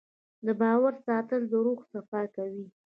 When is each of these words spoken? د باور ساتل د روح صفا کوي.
د 0.45 0.47
باور 0.61 0.93
ساتل 1.05 1.41
د 1.51 1.53
روح 1.65 1.79
صفا 1.91 2.21
کوي. 2.35 2.65